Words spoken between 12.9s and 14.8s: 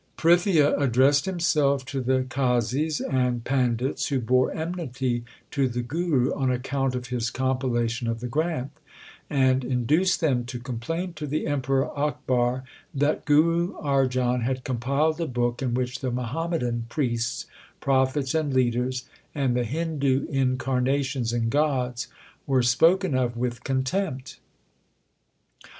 that Guru Arjan had